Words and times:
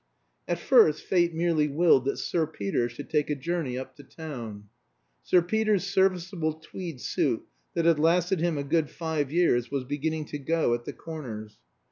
At 0.47 0.57
first 0.57 1.03
Fate 1.03 1.31
merely 1.35 1.67
willed 1.67 2.05
that 2.05 2.17
Sir 2.17 2.47
Peter 2.47 2.89
should 2.89 3.07
take 3.07 3.29
a 3.29 3.35
journey 3.35 3.77
up 3.77 3.95
to 3.97 4.03
town. 4.03 4.67
Sir 5.21 5.43
Peter's 5.43 5.83
serviceable 5.85 6.53
tweed 6.53 6.99
suit, 6.99 7.43
that 7.75 7.85
had 7.85 7.99
lasted 7.99 8.39
him 8.39 8.57
a 8.57 8.63
good 8.63 8.89
five 8.89 9.31
years, 9.31 9.69
was 9.69 9.83
beginning 9.83 10.25
to 10.29 10.39
go 10.39 10.73
at 10.73 10.85
the 10.85 10.93
corners. 10.93 11.57